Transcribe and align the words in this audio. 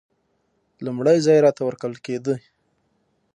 لومړی 0.85 1.17
ځای 1.25 1.37
راته 1.45 1.61
ورکول 1.65 1.93
کېدی. 2.05 2.35